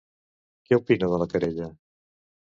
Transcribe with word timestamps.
Què 0.69 0.79
opina 0.81 1.11
de 1.13 1.21
la 1.25 1.29
querella? 1.35 1.69